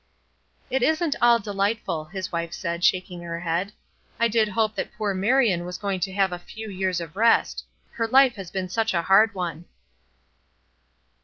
"It 0.71 0.81
isn't 0.81 1.15
all 1.21 1.37
delightful," 1.37 2.05
his 2.05 2.31
wife 2.31 2.53
said, 2.53 2.83
shaking 2.83 3.21
her 3.21 3.41
head. 3.41 3.71
"I 4.19 4.29
did 4.29 4.47
hope 4.47 4.73
that 4.73 4.91
poor 4.97 5.13
Marion 5.13 5.63
was 5.63 5.77
going 5.77 5.99
to 5.99 6.13
have 6.13 6.31
a 6.31 6.39
few 6.39 6.71
years 6.71 6.99
of 6.99 7.15
rest. 7.15 7.63
Her 7.91 8.07
life 8.07 8.33
has 8.33 8.49
been 8.49 8.67
such 8.67 8.95
a 8.95 9.03
hard 9.03 9.35
one." 9.35 9.65